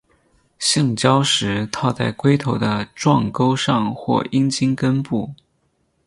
[0.57, 5.35] 性交时套在龟头的状沟上或阴茎根部。